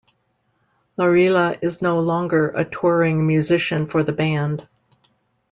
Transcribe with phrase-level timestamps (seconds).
[0.97, 4.67] Laurila is no longer a touring musician for the band.